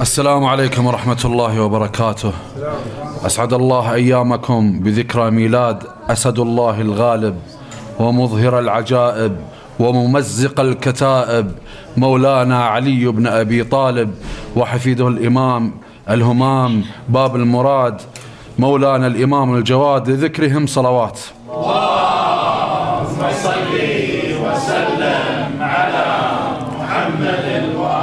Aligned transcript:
السلام 0.00 0.44
عليكم 0.44 0.86
ورحمة 0.86 1.18
الله 1.24 1.60
وبركاته. 1.60 2.32
أسعد 3.26 3.52
الله 3.52 3.94
أيامكم 3.94 4.80
بذكرى 4.80 5.30
ميلاد 5.30 5.82
أسد 6.10 6.38
الله 6.38 6.80
الغالب 6.80 7.36
ومظهر 7.98 8.58
العجائب 8.58 9.36
وممزق 9.78 10.60
الكتائب 10.60 11.52
مولانا 11.96 12.64
علي 12.64 13.06
بن 13.06 13.26
أبي 13.26 13.64
طالب 13.64 14.14
وحفيده 14.56 15.08
الإمام 15.08 15.72
الهمام 16.10 16.84
باب 17.08 17.36
المراد 17.36 18.00
مولانا 18.58 19.06
الإمام 19.06 19.54
الجواد 19.54 20.10
لذكرهم 20.10 20.66
صلوات. 20.66 21.18
اللهم 21.50 23.20
صل 23.42 23.74
وسلم 24.44 25.62
على 25.62 26.06
محمد 26.80 26.92
محمد 26.92 28.01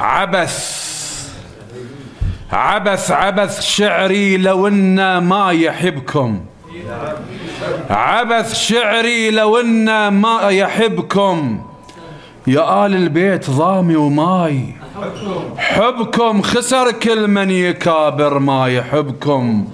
عبث. 0.00 0.84
عبث 2.52 3.10
عبث 3.10 3.60
شعري 3.60 4.36
لو 4.36 4.68
إن 4.68 5.18
ما 5.18 5.50
يحبكم. 5.50 6.40
عبث 7.90 8.54
شعري 8.54 9.30
لو 9.30 9.60
إن 9.60 10.08
ما 10.08 10.48
يحبكم. 10.48 11.60
يا 12.46 12.86
آل 12.86 12.94
البيت 12.94 13.50
ضامي 13.50 13.96
وماي. 13.96 14.74
حبكم 15.58 16.42
خسر 16.42 16.90
كل 16.92 17.28
من 17.28 17.50
يكابر 17.50 18.38
ما 18.38 18.68
يحبكم. 18.68 19.68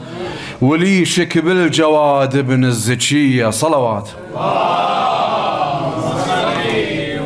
وليشك 0.61 1.39
بالجواد 1.39 2.37
ابن 2.37 2.65
الزكية. 2.65 3.51
صلوات 3.51 4.09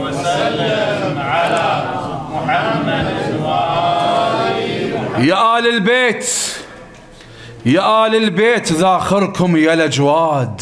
وسلم 0.00 1.18
على 1.18 1.84
محمد 2.32 3.14
يا 5.24 5.59
آل 5.59 5.66
البيت 5.66 6.27
يا 7.66 8.07
آل 8.07 8.15
البيت 8.15 8.73
ذاخركم 8.73 9.57
يا 9.57 9.73
الأجواد. 9.73 10.60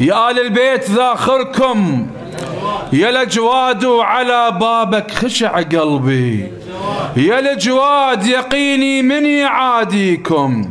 يا 0.00 0.30
آل 0.30 0.40
البيت 0.40 0.90
ذاخركم 0.90 2.06
يا 2.92 3.08
الأجواد 3.08 3.84
وعلى 3.84 4.50
بابك 4.60 5.10
خشع 5.10 5.60
قلبي. 5.60 6.52
يا 7.16 7.38
الأجواد 7.38 8.26
يقيني 8.26 9.02
من 9.02 9.26
يعاديكم 9.26 10.70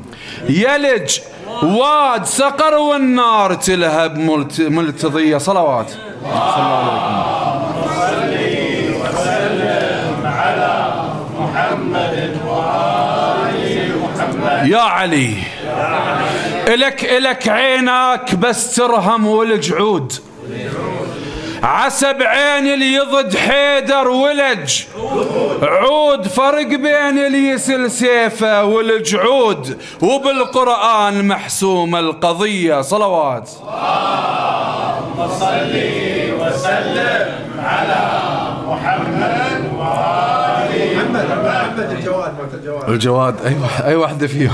يلج 0.50 1.20
واد 1.64 2.26
سقر 2.26 2.74
والنار 2.74 3.54
تلهب 3.54 4.18
ملت 4.18 4.62
ملتضية 4.62 5.38
صلوات. 5.38 5.90
صلى 5.90 6.80
الله 6.82 7.42
عليكم 8.00 9.02
وسلم 9.02 10.26
على 10.26 10.74
محمد 11.40 12.38
وآل 12.48 13.92
محمد 14.04 14.57
يا 14.68 14.78
علي. 14.80 15.34
إلك 16.68 17.06
إلك 17.06 17.50
عينك 17.50 18.36
بس 18.36 18.76
ترهم 18.76 19.28
والجعود. 19.28 20.14
عسب 21.64 22.16
عين 22.22 22.74
اللي 22.74 22.94
يضد 22.94 23.38
حيدر 23.38 24.08
ولج. 24.08 24.84
عود 25.62 26.28
فرق 26.28 26.68
بين 26.68 27.26
اللي 27.26 27.50
يسل 27.50 27.92
سيفه 27.92 28.64
والجعود. 28.64 29.82
وبالقرآن 30.02 31.28
محسومة 31.28 32.00
القضية. 32.00 32.82
صلوات. 32.82 33.50
اللهم 33.62 35.30
صل 35.40 35.74
وسلم 36.40 37.30
على 37.60 38.22
محمد 38.68 39.72
وآل 39.78 40.47
محمد 41.26 41.92
الجواد 41.92 42.34
موت 42.34 42.54
الجواد 42.54 42.90
الجواد 42.90 43.46
أي 43.46 43.56
واحد 43.56 43.84
أي 43.84 43.96
واحدة 43.96 44.28
فيهم. 44.28 44.54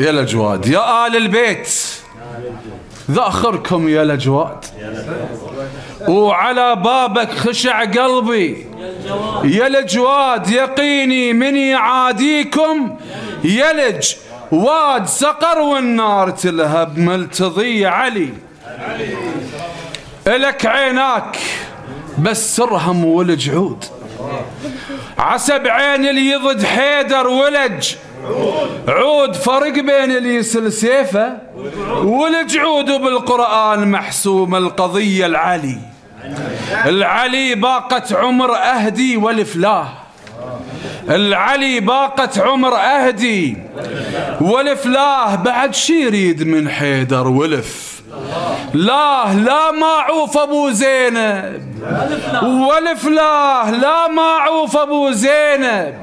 يا 0.00 0.10
الأجواد. 0.10 0.66
يا 0.66 1.06
آل 1.06 1.16
البيت. 1.16 1.68
ذأخركم 3.10 3.88
يا 3.88 4.02
الأجواد. 4.02 4.64
وعلى 6.08 6.76
بابك 6.76 7.30
خشع 7.30 7.84
قلبي. 7.84 8.66
يا 9.44 9.66
الأجواد 9.66 10.50
يقيني 10.50 11.32
من 11.32 11.56
يعاديكم. 11.56 12.96
يلج 13.44 14.14
واد 14.52 15.06
سقر 15.06 15.58
والنار 15.58 16.30
تلهب 16.30 16.98
ملتضي 16.98 17.86
علي. 17.86 18.28
إلك 20.26 20.66
عيناك. 20.66 21.36
بس 22.18 22.56
سرهم 22.56 23.04
والجعود 23.04 23.84
عسب 25.18 25.66
عين 25.66 26.06
اللي 26.06 26.30
يضد 26.30 26.64
حيدر 26.64 27.26
ولج. 27.26 27.94
عود 28.88 29.34
فرق 29.36 29.72
بين 29.72 30.16
اللي 30.16 30.34
يسل 30.34 30.72
سيفه 30.72 31.38
والجعود 32.04 32.84
بالقرآن 32.84 33.90
محسوم 33.90 34.54
القضية 34.54 35.26
العلي. 35.26 35.78
العلي 36.86 37.54
باقت 37.54 38.12
عمر 38.12 38.54
أهدي 38.56 39.16
والفلاه 39.16 39.88
العلي 41.10 41.80
باقت 41.80 42.38
عمر 42.38 42.74
أهدي 42.76 43.56
والفلاه 44.40 45.34
بعد 45.34 45.74
شي 45.74 46.02
يريد 46.02 46.42
من 46.42 46.68
حيدر 46.68 47.28
ولف. 47.28 47.93
لا 48.74 49.34
لا 49.34 49.70
معوف 49.70 50.38
أبو 50.38 50.70
زينب. 50.70 51.62
والفلاه 52.42 53.70
لا 53.70 54.08
معوف 54.08 54.76
أبو 54.76 55.10
زينب. 55.10 55.94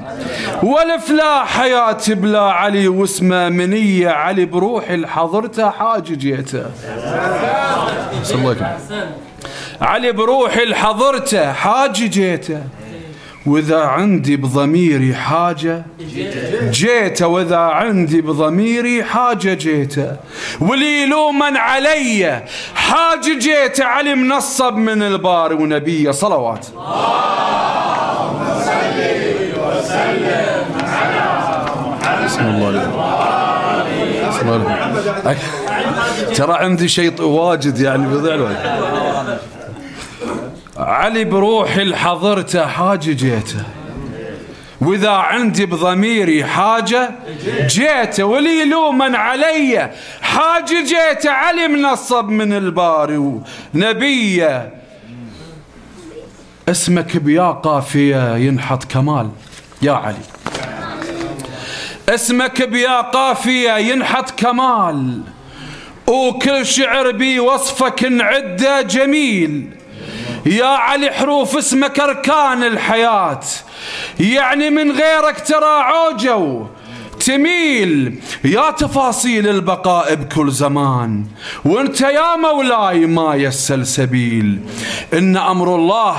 والفلاه 0.62 1.44
حياتي 1.44 2.14
بلا 2.14 2.40
علي 2.40 2.88
واسمه 2.88 3.48
منية 3.48 4.08
علي 4.08 4.44
بروحي 4.44 4.96
لحضرته 4.96 5.70
حاج 5.70 6.12
جيته. 6.12 6.64
صلى. 8.22 8.76
علي 9.80 10.12
بروحي 10.12 10.64
لحضرته 10.64 11.52
حاج 11.52 12.04
وإذا 13.46 13.80
عندي 13.80 14.36
بضميري 14.36 15.14
حاجة 15.14 15.84
جيته 16.70 17.26
وإذا 17.26 17.56
عندي 17.56 18.20
بضميري 18.20 19.04
حاجة 19.04 19.54
جيته 19.54 20.16
ولي 20.60 21.06
لوما 21.06 21.58
علي 21.58 22.42
حاجة 22.74 23.38
جيته 23.38 23.84
علي 23.84 24.14
منصب 24.14 24.76
من 24.76 25.02
الباري 25.02 25.54
ونبيه 25.54 26.10
صلوات. 26.10 26.66
بسم 32.24 32.40
الله 32.48 32.88
ترى 36.34 36.52
عندي 36.52 36.88
شيء 36.88 37.22
واجد 37.22 37.80
يعني 37.80 38.06
بضيع 38.06 38.34
الوقت. 38.34 38.56
علي 40.76 41.24
بروحي 41.24 41.84
لحضرته 41.84 42.66
حاجة 42.66 43.12
جيته. 43.12 43.64
وإذا 44.80 45.10
عندي 45.10 45.66
بضميري 45.66 46.44
حاجة 46.44 47.10
جيته. 47.66 48.24
ولي 48.24 48.64
لوما 48.64 49.18
علي. 49.18 49.90
حاجة 50.22 50.84
جيته. 50.84 51.30
علي 51.30 51.68
منصب 51.68 52.28
من 52.28 52.52
الباري 52.52 53.42
ونبيه. 53.74 54.74
اسمك 56.68 57.16
بيا 57.16 57.50
قافية 57.50 58.36
ينحط 58.36 58.84
كمال. 58.84 59.30
يا 59.82 59.92
علي. 59.92 60.16
اسمك 62.08 62.62
بيا 62.62 63.00
قافية 63.00 63.76
ينحط 63.76 64.30
كمال. 64.30 65.20
وكل 66.06 66.66
شعر 66.66 67.10
بي 67.10 67.40
وصفك 67.40 68.04
نعده 68.04 68.82
جميل. 68.82 69.81
يا 70.46 70.66
علي 70.66 71.10
حروف 71.10 71.56
اسمك 71.56 72.00
أركان 72.00 72.62
الحياة. 72.62 73.40
يعني 74.20 74.70
من 74.70 74.90
غيرك 74.90 75.40
ترى 75.46 75.80
عوجو. 75.80 76.66
تميل 77.20 78.20
يا 78.44 78.70
تفاصيل 78.70 79.48
البقاء 79.48 80.14
بكل 80.14 80.50
زمان. 80.50 81.24
وانت 81.64 82.00
يا 82.00 82.36
مولاي 82.36 83.06
ما 83.06 83.34
يسل 83.34 83.86
سبيل. 83.86 84.60
إن 85.12 85.36
أمر 85.36 85.74
الله 85.74 86.16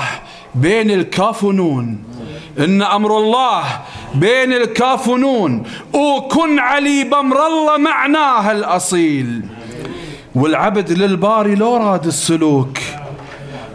بين 0.54 0.90
الكاف 0.90 1.44
ونون 1.44 2.04
إن 2.58 2.82
أمر 2.82 3.18
الله 3.18 3.64
بين 4.14 4.52
الكاف 4.52 5.08
ونون 5.08 5.62
وكن 5.92 6.58
علي 6.58 7.04
بامر 7.04 7.46
الله 7.46 7.76
معناه 7.76 8.52
الأصيل. 8.52 9.42
والعبد 10.34 10.92
للباري 10.92 11.54
لو 11.54 11.76
راد 11.76 12.06
السلوك. 12.06 12.78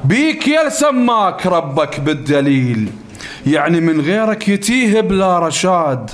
بيك 0.04 0.48
يا 0.48 0.69
سماك 0.69 1.46
ربك 1.46 2.00
بالدليل. 2.00 2.90
يعني 3.48 3.81
من 3.81 4.01
غيرك 4.01 4.48
يتيه 4.48 5.01
بلا 5.01 5.40
رشاد 5.40 6.12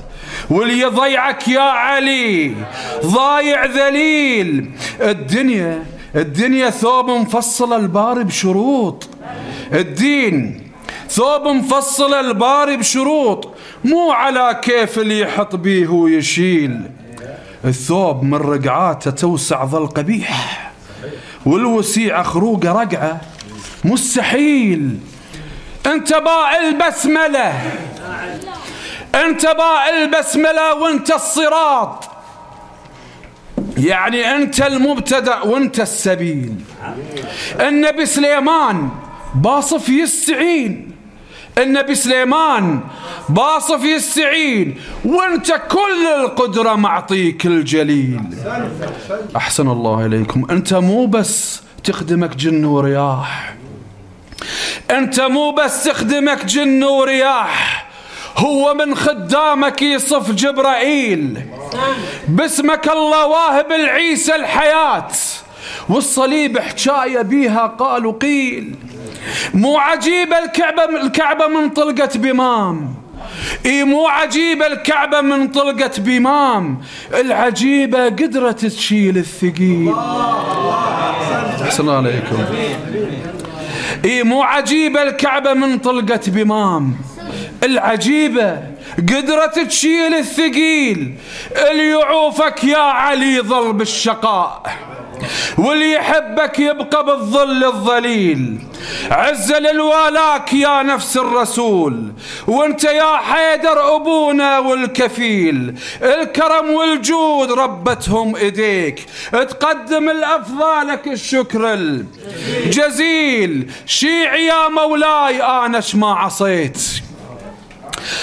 واللي 0.49 0.79
يضيعك 0.79 1.47
يا 1.47 1.61
علي 1.61 2.53
ضايع 3.05 3.65
ذليل. 3.65 4.71
الدنيا 5.01 5.83
الدنيا 6.15 6.69
ثوب 6.69 7.09
مفصل 7.09 7.73
الباري 7.73 8.23
بشروط. 8.23 9.09
الدين 9.73 10.61
ثوب 11.09 11.47
مفصل 11.47 12.13
الباري 12.13 12.77
بشروط 12.77 13.53
مو 13.83 14.11
على 14.11 14.59
كيف 14.61 14.99
اللي 14.99 15.19
يحط 15.19 15.55
بيه 15.55 15.87
ويشيل. 15.87 16.81
الثوب 17.65 18.23
من 18.23 18.35
رقعاته 18.37 19.11
توسع 19.11 19.65
ظل 19.65 19.87
قبيح 19.87 20.71
والوسيع 21.45 22.23
خروقه 22.23 22.71
رقعة. 22.71 23.21
مستحيل. 23.85 24.99
انت 25.85 26.13
باع 26.13 26.57
البسملة. 26.57 27.53
انت 29.15 29.45
باع 29.45 29.89
البسملة 29.89 30.73
وانت 30.73 31.11
الصراط. 31.11 32.09
يعني 33.77 34.35
انت 34.35 34.61
المبتدأ 34.61 35.41
وانت 35.41 35.79
السبيل. 35.79 36.55
النبي 37.59 38.05
سليمان 38.05 38.89
باصف 39.35 39.89
يستعين. 39.89 40.91
النبي 41.57 41.95
سليمان 41.95 42.79
باصف 43.29 43.83
يستعين. 43.83 44.81
وانت 45.05 45.61
كل 45.69 46.07
القدرة 46.19 46.75
معطيك 46.75 47.45
الجليل. 47.45 48.21
أحسن 49.35 49.67
الله 49.67 50.05
إليكم. 50.05 50.45
أنت 50.51 50.73
مو 50.73 51.05
بس 51.05 51.61
تخدمك 51.83 52.35
جن 52.35 52.65
ورياح. 52.65 53.54
أنت 54.91 55.19
مو 55.21 55.51
بس 55.51 55.83
تخدمك 55.83 56.45
جن 56.45 56.83
ورياح 56.83 57.85
هو 58.37 58.73
من 58.73 58.95
خدامك 58.95 59.81
يصف 59.81 60.31
جبرائيل. 60.31 61.41
باسمك 62.27 62.87
الله 62.87 63.27
واهب 63.27 63.71
العيسى 63.71 64.35
الحياة. 64.35 65.07
والصليب 65.89 66.59
حكاية 66.59 67.21
بيها 67.21 67.67
قالوا 67.67 68.13
قيل. 68.13 68.75
مو 69.53 69.77
عجيبة 69.77 70.39
الكعبة 70.39 70.83
الكعبة 70.83 71.47
من 71.47 71.69
طلقة 71.69 72.09
بمام 72.15 72.95
إي 73.65 73.83
مو 73.83 74.07
عجيبة 74.07 74.67
الكعبة 74.67 75.21
من 75.21 75.47
طلقة 75.47 75.91
بمام 75.97 76.81
العجيبة 77.13 78.05
قدرة 78.05 78.51
تشيل 78.51 79.17
الثقيل. 79.17 79.93
أحسن 81.61 81.89
عليكم. 81.89 82.45
إي 84.05 84.23
مو 84.23 84.41
عجيبة 84.43 85.03
الكعبة 85.03 85.53
من 85.53 85.77
طلقة 85.77 86.19
بمام. 86.27 86.95
العجيبة 87.63 88.59
قدرة 88.97 89.45
تشيل 89.67 90.13
الثقيل 90.13 91.15
اللي 91.71 91.89
يعوفك 91.89 92.63
يا 92.63 92.77
علي 92.77 93.41
ظل 93.41 93.73
بالشقاء 93.73 94.75
واللي 95.57 95.91
يحبك 95.91 96.59
يبقى 96.59 97.05
بالظل 97.05 97.63
الظليل. 97.63 98.59
عز 99.11 99.53
للوالاك 99.53 100.53
يا 100.53 100.83
نفس 100.83 101.17
الرسول 101.17 102.11
وانت 102.47 102.83
يا 102.83 103.17
حيدر 103.17 103.95
أبونا 103.95 104.59
والكفيل. 104.59 105.79
الكرم 106.01 106.69
والجود 106.69 107.51
ربتهم 107.51 108.35
إيديك. 108.35 109.05
تقدم 109.31 110.09
الأفضالك 110.09 111.07
الشكر 111.07 111.73
الجزيل. 111.73 113.71
شيع 113.85 114.35
يا 114.35 114.67
مولاي 114.67 115.41
آنش 115.43 115.95
ما 115.95 116.13
عصيت. 116.13 116.81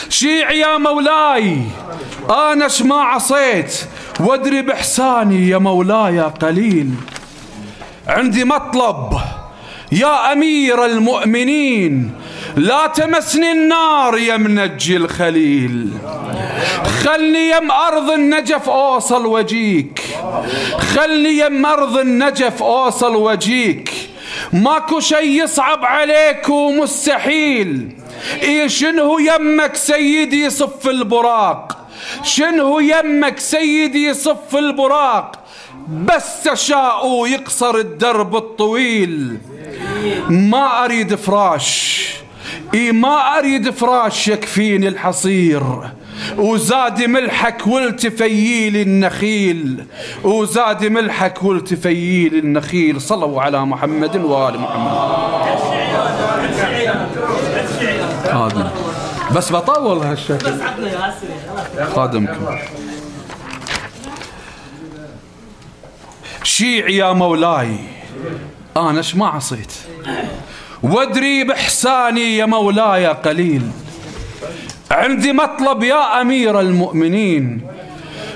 شيع 0.09 0.53
يا 0.53 0.79
مولاي 0.79 1.59
آنش 2.31 2.83
ما 2.83 2.97
عصيت. 3.03 3.75
وادري 4.21 4.63
باحساني 4.63 5.49
يا 5.49 5.59
مولاي 5.59 6.21
قليل. 6.21 6.91
عندي 8.09 8.45
مطلب. 8.45 9.21
يا 9.93 10.33
أمير 10.33 10.85
المؤمنين 10.85 12.11
لا 12.57 12.87
تمسني 12.87 13.53
النار 13.53 14.19
يا 14.19 14.37
منجي 14.37 14.97
الخليل. 14.97 15.89
خلني 17.05 17.51
يم 17.51 17.71
أرض 17.71 18.11
النجف 18.11 18.69
اوصل 18.69 19.27
وجيك 19.27 20.01
خلني 20.95 21.39
يم 21.39 21.67
أرض 21.67 21.99
النجف 21.99 22.63
اوصل 22.63 23.17
وجيك 23.17 23.93
ماكو 24.53 25.01
شيء 25.01 25.45
يصعب 25.45 25.85
عليك 25.85 26.49
ومستحيل 26.49 27.89
إيه 28.43 28.67
شنو 28.67 29.19
يمك 29.19 29.77
سيدي 29.77 30.51
صف 30.51 30.89
البراق. 30.89 31.72
شنو 32.23 32.81
يمك 32.81 33.39
سيدي 33.39 34.15
صف 34.15 34.57
البراق؟ 34.57 35.33
بس 35.89 36.43
تشاء 36.43 37.27
يقصر 37.27 37.75
الدرب 37.75 38.37
الطويل. 38.37 39.39
ما 40.29 40.85
أريد 40.85 41.15
فراش. 41.15 42.09
إي 42.75 42.93
ما 42.93 43.39
أريد 43.39 43.71
فراش 43.71 44.29
يكفيني 44.29 44.89
الحصير. 44.89 45.63
وزاد 46.39 47.03
ملحك 47.03 47.67
والتفييل 47.67 48.77
النخيل. 48.77 49.85
وزاد 50.25 50.85
ملحك 50.85 51.43
والتفييل 51.43 52.35
النخيل. 52.35 53.01
صلوا 53.01 53.43
على 53.43 53.67
محمد 53.67 54.17
وآل 54.17 54.61
محمد. 54.61 55.03
بس 59.31 59.53
بطول 59.53 59.99
هالشكل. 59.99 60.53
خادمكم. 61.95 62.59
شيع 66.43 66.89
يا 66.89 67.13
مولاي 67.13 67.77
أنا 68.77 68.99
إيش 68.99 69.17
ما 69.17 69.27
عصيت. 69.27 69.73
وادري 70.83 71.45
بإحساني 71.45 72.37
يا 72.37 72.47
مولاي 72.47 73.07
قليل. 73.07 73.71
عندي 74.91 75.33
مطلب 75.33 75.83
يا 75.83 76.21
أمير 76.21 76.61
المؤمنين. 76.61 77.67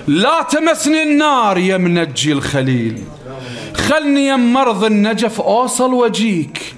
لا 0.07 0.43
تمسني 0.43 1.03
النار 1.03 1.59
يا 1.59 1.77
منجي 1.77 2.33
الخليل. 2.33 3.05
خلني 3.75 4.27
يا 4.27 4.37
مرض 4.37 4.85
النجف 4.85 5.41
أوصل 5.41 5.95
وجيك. 5.95 6.75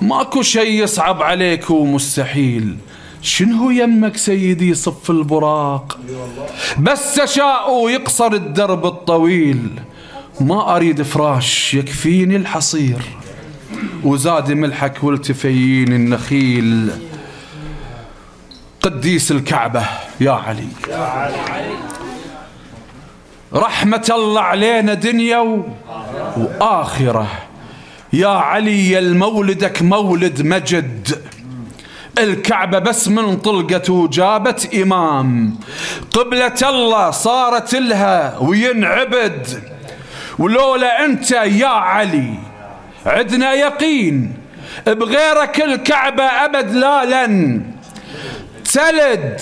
ماكو 0.00 0.42
شيء 0.42 0.82
يصعب 0.82 1.22
عليك 1.22 1.70
ومستحيل. 1.70 2.76
شنو 3.22 3.70
يمك 3.70 4.16
سيدي 4.16 4.74
صف 4.74 5.10
البراق؟ 5.10 5.98
بس 6.78 7.14
تشاء 7.14 7.88
يقصر 7.88 8.32
الدرب 8.32 8.86
الطويل. 8.86 9.80
ما 10.40 10.76
أريد 10.76 11.02
فراش 11.02 11.74
يكفيني 11.74 12.36
الحصير. 12.36 13.02
وزاد 14.04 14.52
ملحك 14.52 15.04
والتفيين 15.04 15.92
النخيل. 15.92 16.90
قديس 18.82 19.32
الكعبة 19.32 19.86
يا 20.20 20.30
علي. 20.30 20.68
رحمة 23.54 24.12
الله 24.14 24.40
علينا 24.40 24.94
دنيا 24.94 25.64
وآخرة. 26.36 27.28
يا 28.12 28.28
علي 28.28 28.98
المولدك 28.98 29.82
مولد 29.82 30.42
مجد. 30.42 31.22
الكعبة 32.18 32.78
بس 32.78 33.08
من 33.08 33.36
طلقته 33.36 34.08
جابت 34.08 34.74
إمام. 34.74 35.56
قبلة 36.12 36.54
الله 36.62 37.10
صارت 37.10 37.74
لها 37.74 38.38
وينعبد. 38.38 39.46
ولولا 40.38 41.04
أنت 41.04 41.30
يا 41.30 41.66
علي 41.66 42.34
عدنا 43.06 43.52
يقين 43.52 44.34
بغيرك 44.86 45.60
الكعبة 45.60 46.24
أبد 46.24 46.74
لا 46.74 47.26
لن 47.26 47.62
تلد 48.72 49.40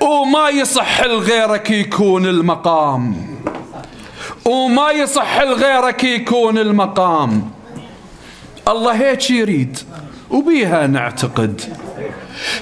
وما 0.00 0.48
يصح 0.48 1.04
لغيرك 1.04 1.70
يكون 1.70 2.26
المقام. 2.26 3.32
وما 4.44 4.90
يصح 4.90 5.40
لغيرك 5.42 6.04
يكون 6.04 6.58
المقام. 6.58 7.50
الله 8.68 8.92
هيك 8.92 9.30
يريد 9.30 9.78
وبيها 10.30 10.86
نعتقد. 10.86 11.60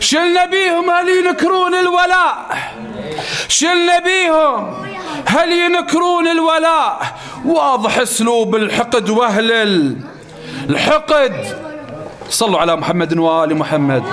شلنا 0.00 0.44
بيهم 0.44 0.90
هل 0.90 1.08
ينكرون 1.08 1.74
الولاء؟ 1.74 2.58
شلنا 3.48 3.98
بيهم 3.98 4.74
هل 5.26 5.52
ينكرون 5.52 6.28
الولاء؟ 6.28 7.00
واضح 7.44 7.98
اسلوب 7.98 8.56
الحقد 8.56 9.10
وأهل 9.10 9.52
الحقد. 10.70 11.34
صلوا 12.28 12.58
على 12.60 12.76
محمد 12.76 13.18
وآل 13.18 13.56
محمد. 13.56 14.04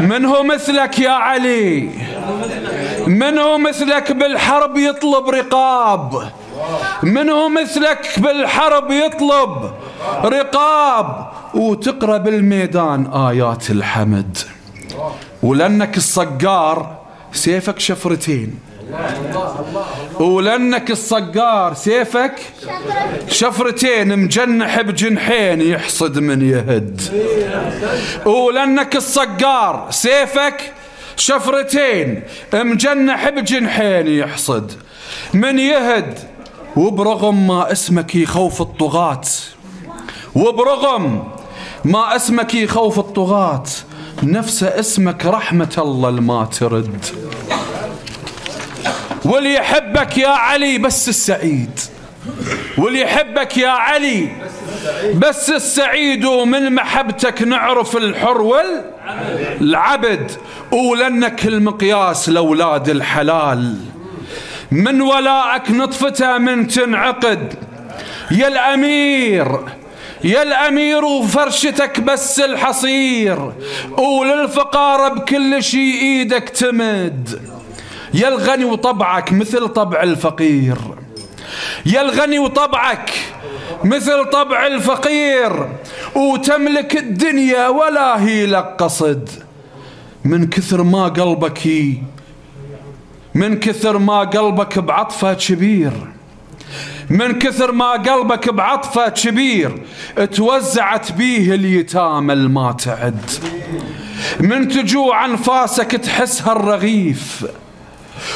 من 0.00 0.24
هو 0.24 0.42
مثلك 0.42 0.98
يا 0.98 1.10
علي؟ 1.10 1.90
من 3.06 3.38
هو 3.38 3.58
مثلك 3.58 4.12
بالحرب 4.12 4.76
يطلب 4.76 5.28
رقاب؟ 5.28 6.30
من 7.02 7.30
هو 7.30 7.48
مثلك 7.48 8.18
بالحرب 8.18 8.90
يطلب 8.90 9.72
رقاب. 10.24 11.28
وتقرأ 11.54 12.16
بالميدان 12.18 13.06
آيات 13.06 13.70
الحمد. 13.70 14.38
ولأنك 15.42 15.96
الصقار 15.96 16.98
سيفك 17.32 17.78
شفرتين. 17.78 18.58
ولأنك 20.20 20.90
الصقار 20.90 21.74
سيفك 21.74 22.34
شفرتين 23.28 24.18
مجنح 24.18 24.80
بجنحين 24.80 25.60
يحصد 25.60 26.18
من 26.18 26.48
يهد. 26.48 27.00
ولأنك 28.26 28.96
الصقار 28.96 29.86
سيفك 29.90 30.72
شفرتين 31.16 32.22
مجنح 32.54 33.28
بجنحين 33.28 34.06
يحصد 34.06 34.72
من 35.34 35.58
يهد. 35.58 36.18
وبرغم 36.78 37.46
ما 37.46 37.72
اسمك 37.72 38.14
يخوف 38.14 38.62
الطغاة 38.62 39.20
وبرغم 40.34 41.28
ما 41.84 42.16
اسمك 42.16 42.54
يخوف 42.54 42.98
الطغاة 42.98 43.64
نفس 44.22 44.62
اسمك 44.62 45.26
رحمة 45.26 45.74
الله 45.78 46.08
الما 46.08 46.44
ترد. 46.44 47.04
واللي 49.24 49.54
يحبك 49.54 50.18
يا 50.18 50.28
علي 50.28 50.78
بس 50.78 51.08
السعيد. 51.08 51.80
واللي 52.78 53.00
يحبك 53.00 53.56
يا 53.56 53.68
علي 53.68 54.28
بس 55.14 55.50
السعيد 55.50 56.24
ومن 56.24 56.74
محبتك 56.74 57.42
نعرف 57.42 57.96
الحر 57.96 58.42
والعبد 59.60 60.30
ولنك 60.72 61.46
المقياس 61.46 62.28
لأولاد 62.28 62.88
الحلال. 62.88 63.76
من 64.70 65.00
ولائك 65.00 65.70
نطفته 65.70 66.38
من 66.38 66.66
تنعقد. 66.66 67.54
يا 68.30 68.48
الأمير 68.48 69.58
يا 70.24 70.42
الأمير 70.42 71.04
وفرشتك 71.04 72.00
بس 72.00 72.40
الحصير 72.40 73.52
وللفقارة 73.98 75.08
بكل 75.08 75.62
شي 75.62 76.00
إيدك 76.00 76.48
تمد. 76.48 77.40
يا 78.14 78.28
الغني 78.28 78.64
وطبعك 78.64 79.32
مثل 79.32 79.68
طبع 79.68 80.02
الفقير. 80.02 80.76
يا 81.86 82.00
الغني 82.00 82.38
وطبعك 82.38 83.10
مثل 83.84 84.24
طبع 84.24 84.66
الفقير. 84.66 85.68
وتملك 86.14 86.96
الدنيا 86.96 87.68
ولا 87.68 88.22
هي 88.22 88.46
لك 88.46 88.76
قصد. 88.78 89.28
من 90.24 90.48
كثر 90.48 90.82
ما 90.82 91.04
قلبك 91.08 91.66
هي 91.66 91.94
من 93.38 93.60
كثر 93.60 93.98
ما 93.98 94.20
قلبك 94.20 94.78
بعطفة 94.78 95.34
كبير. 95.34 95.92
من 97.10 97.38
كثر 97.38 97.72
ما 97.72 97.92
قلبك 97.92 98.48
بعطفة 98.48 99.08
كبير 99.08 99.82
توزعت 100.32 101.12
بيه 101.12 101.54
اليتامى 101.54 102.32
الما 102.32 102.72
تعد. 102.72 103.30
من 104.40 104.68
تجوع 104.68 105.24
انفاسك 105.24 105.90
تحسها 105.90 106.52
الرغيف 106.52 107.46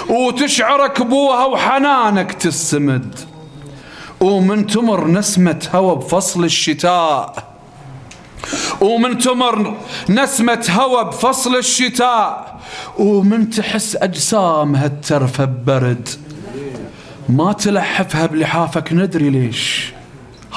وتشعرك 0.09 1.03
بوها 1.03 1.45
وحنانك 1.45 2.33
تسمد. 2.33 3.19
ومن 4.21 4.67
تمر 4.67 5.09
نسمة 5.09 5.69
هوى 5.75 5.97
بفصل 5.97 6.45
الشتاء. 6.45 7.53
ومن 8.81 9.19
تمر 9.19 9.77
نسمة 10.09 10.67
هوى 10.71 11.05
بفصل 11.05 11.57
الشتاء. 11.57 12.52
ومن 12.99 13.51
تحس 13.51 13.97
أجسامها 13.97 14.87
الترفة 14.87 15.45
برد. 15.45 16.09
ما 17.29 17.53
تلحفها 17.53 18.27
بلحافك 18.27 18.93
ندري 18.93 19.31
ليش. 19.31 19.93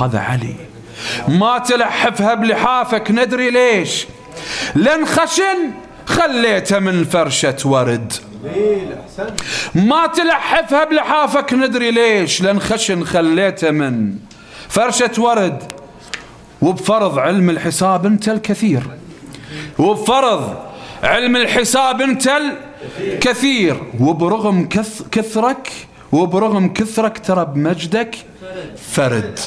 هذا 0.02 0.20
علي. 0.20 0.56
ما 1.28 1.58
تلحفها 1.58 2.34
بلحافك 2.34 3.12
ندري 3.12 3.50
ليش. 3.50 4.08
لن 4.76 5.06
خشن 5.06 5.72
خليته 6.06 6.80
من 6.80 7.04
فرشة 7.04 7.58
ورد. 7.66 8.14
ما 9.76 10.08
تلحفها 10.08 10.84
بلحافك 10.84 11.54
ندري 11.54 11.92
ليش. 11.92 12.42
لن 12.42 12.60
خشن 12.60 13.04
خليته 13.04 13.72
من 13.72 14.16
فرشة 14.70 15.12
ورد. 15.18 15.64
وبفرض 16.62 17.20
علم 17.20 17.50
الحساب 17.50 18.06
أنت 18.06 18.30
الكثير. 18.30 18.84
وبفرض 19.80 20.56
علم 21.04 21.36
الحساب 21.36 22.02
انت 22.02 22.32
الكثير 23.00 23.78
وبرغم 24.00 24.68
كثرك 25.12 25.72
وبرغم 26.12 26.74
كثرك 26.74 27.20
ترى 27.20 27.46
بمجدك 27.46 28.16
فرد. 28.92 29.40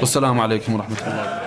والسلام 0.00 0.40
عليكم 0.40 0.74
ورحمة 0.74 0.96
الله. 1.06 1.40